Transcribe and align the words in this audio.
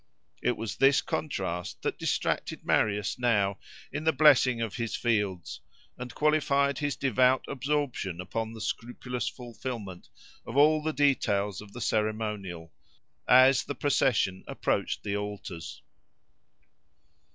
It 0.41 0.57
was 0.57 0.77
this 0.77 0.99
contrast 0.99 1.83
that 1.83 1.99
distracted 1.99 2.65
Marius 2.65 3.19
now 3.19 3.59
in 3.91 4.03
the 4.03 4.11
blessing 4.11 4.59
of 4.59 4.77
his 4.77 4.95
fields, 4.95 5.61
and 5.95 6.15
qualified 6.15 6.79
his 6.79 6.95
devout 6.95 7.45
absorption 7.47 8.19
upon 8.19 8.51
the 8.53 8.61
scrupulous 8.61 9.27
fulfilment 9.27 10.09
of 10.43 10.57
all 10.57 10.81
the 10.81 10.91
details 10.91 11.61
of 11.61 11.73
the 11.73 11.81
ceremonial, 11.81 12.73
as 13.27 13.63
the 13.65 13.75
procession 13.75 14.43
approached 14.47 15.03
the 15.03 15.15
altars. 15.15 15.83